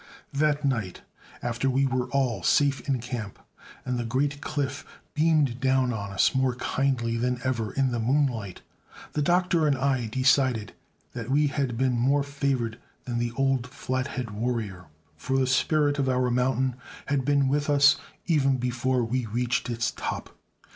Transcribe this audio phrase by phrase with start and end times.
[0.33, 1.03] That night,
[1.43, 3.37] after we were all safe in camp,
[3.85, 8.61] and the great cliff beamed down on us more kindly than ever in the moonlight,
[9.13, 10.73] the Doctor and I decided
[11.13, 14.85] that we had been more favored than the old Flathead warrior,
[15.17, 19.91] for the spirit of our mountain had been with us even before we reached its
[19.91, 20.35] top.